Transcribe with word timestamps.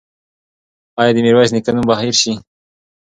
ایا 0.99 1.11
د 1.15 1.17
میرویس 1.25 1.51
نیکه 1.55 1.71
نوم 1.75 1.85
به 1.89 1.95
هېر 2.01 2.15
شي؟ 2.21 2.33